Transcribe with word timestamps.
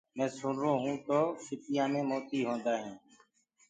مينٚ 0.17 0.33
سُڻرو 0.37 0.71
هونٚ 0.83 1.01
تو 1.07 1.19
سيٚپو 1.45 1.83
مي 1.91 2.01
موتي 2.09 2.39
هوندآ 2.47 2.73
هينٚ۔ 2.83 3.01